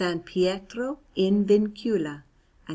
Pietro 0.25 0.97
in 1.13 1.45
Vincula, 1.45 2.23
and 2.23 2.23
S. 2.65 2.69